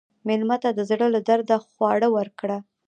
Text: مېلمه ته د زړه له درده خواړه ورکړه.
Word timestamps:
مېلمه 0.27 0.57
ته 0.63 0.69
د 0.73 0.79
زړه 0.89 1.07
له 1.15 1.19
درده 1.29 1.55
خواړه 1.69 2.07
ورکړه. 2.17 2.57